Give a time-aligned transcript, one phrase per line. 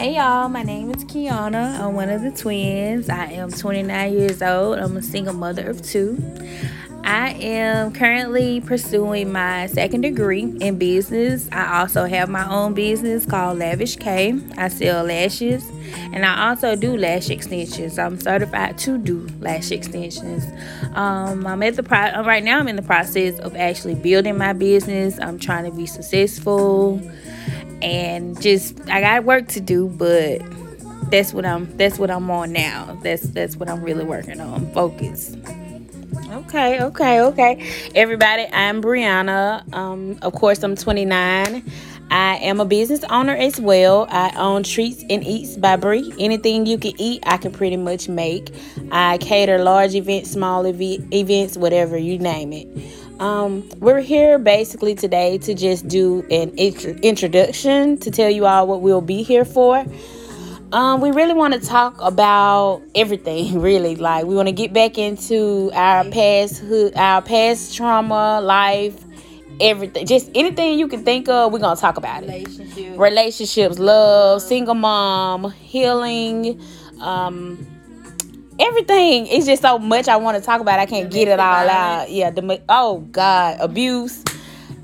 [0.00, 1.78] Hey y'all, my name is Kyanna.
[1.78, 3.10] I'm one of the twins.
[3.10, 4.78] I am 29 years old.
[4.78, 6.16] I'm a single mother of two.
[7.04, 11.50] I am currently pursuing my second degree in business.
[11.52, 14.40] I also have my own business called Lavish K.
[14.56, 15.68] I sell lashes
[16.14, 17.98] and I also do lash extensions.
[17.98, 20.46] I'm certified to do lash extensions.
[20.94, 22.58] Um, I'm at the pro- right now.
[22.58, 25.20] I'm in the process of actually building my business.
[25.20, 27.02] I'm trying to be successful
[27.82, 30.42] and just I got work to do, but
[31.10, 32.98] that's what I'm that's what I'm on now.
[33.02, 34.72] That's that's what I'm really working on.
[34.72, 35.36] Focus.
[36.30, 37.90] Okay, okay, okay.
[37.94, 39.72] Everybody, I'm Brianna.
[39.74, 41.64] Um, of course, I'm 29.
[42.12, 44.06] I am a business owner as well.
[44.10, 46.12] I own Treats and Eats by Brie.
[46.18, 48.52] Anything you can eat, I can pretty much make.
[48.90, 52.68] I cater large events, small ev- events, whatever you name it.
[53.20, 58.66] Um, we're here basically today to just do an intro- introduction to tell you all
[58.66, 59.84] what we'll be here for.
[60.72, 63.94] Um, we really want to talk about everything, really.
[63.94, 66.62] Like we want to get back into our past,
[66.96, 68.98] our past trauma, life,
[69.60, 70.06] everything.
[70.06, 72.26] Just anything you can think of, we're gonna talk about it.
[72.26, 76.58] Relationships, relationships, love, single mom, healing.
[77.00, 77.79] Um,
[78.60, 80.78] everything is just so much I want to talk about.
[80.78, 82.10] I can't get it all out.
[82.10, 84.22] Yeah, the oh god, abuse.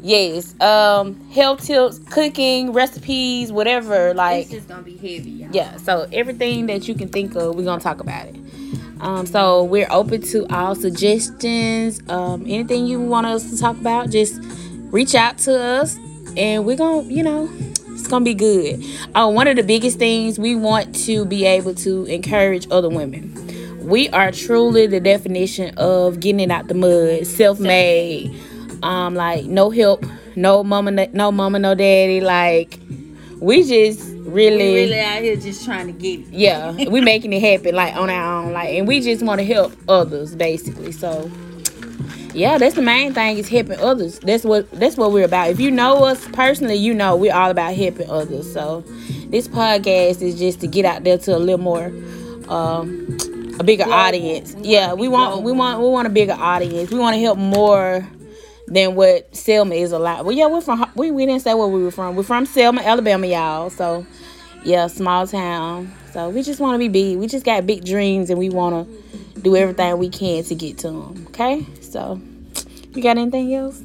[0.03, 4.15] Yes, um, health tips, cooking, recipes, whatever.
[4.15, 5.31] Like it's just gonna be heavy.
[5.31, 5.51] Y'all.
[5.53, 8.37] Yeah, so everything that you can think of, we're gonna talk about it.
[9.01, 12.01] Um, so we're open to all suggestions.
[12.09, 14.41] Um, anything you want us to talk about, just
[14.91, 15.97] reach out to us,
[16.37, 17.51] and we're gonna, you know,
[17.89, 18.85] it's gonna be good.
[19.15, 23.46] Uh, one of the biggest things we want to be able to encourage other women
[23.87, 28.34] we are truly the definition of getting it out the mud, self-made.
[28.83, 32.20] Um, like no help, no mama, no mama, no daddy.
[32.20, 32.78] Like
[33.41, 36.27] we just really, we really out here just trying to get it.
[36.28, 38.53] Yeah, we making it happen like on our own.
[38.53, 40.93] Like, and we just want to help others basically.
[40.93, 41.31] So
[42.34, 44.19] yeah, that's the main thing is helping others.
[44.19, 45.49] That's what that's what we're about.
[45.49, 48.53] If you know us personally, you know we're all about helping others.
[48.53, 48.81] So
[49.28, 51.87] this podcast is just to get out there to a little more.
[52.49, 53.16] Um,
[53.59, 53.99] a bigger global.
[53.99, 54.55] audience.
[54.55, 55.44] We yeah, we want global.
[55.44, 56.91] we want we want a bigger audience.
[56.91, 58.06] We want to help more
[58.69, 60.27] than what Selma is allowed.
[60.27, 62.17] Well, yeah, we're from we, we didn't say where we were from.
[62.17, 63.71] We're from Selma, Alabama, y'all.
[63.71, 64.06] So
[64.65, 65.93] yeah, small town.
[66.12, 67.19] So we just want to be big.
[67.19, 70.78] We just got big dreams, and we want to do everything we can to get
[70.78, 71.27] to them.
[71.28, 72.21] Okay, so
[72.94, 73.83] you got anything else?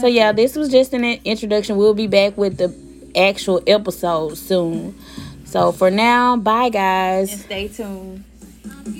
[0.00, 1.76] So yeah, this was just an introduction.
[1.76, 2.74] We'll be back with the
[3.18, 4.98] actual episode soon.
[5.44, 7.32] So for now, bye guys.
[7.32, 8.24] And stay tuned.
[8.64, 8.99] I'm